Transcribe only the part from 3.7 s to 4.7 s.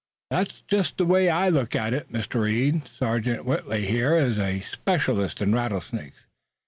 here is a